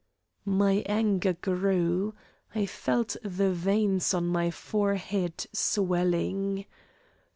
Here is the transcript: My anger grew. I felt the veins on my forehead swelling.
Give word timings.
My 0.45 0.81
anger 0.87 1.33
grew. 1.33 2.15
I 2.55 2.65
felt 2.65 3.15
the 3.21 3.51
veins 3.53 4.15
on 4.15 4.25
my 4.25 4.49
forehead 4.49 5.45
swelling. 5.53 6.65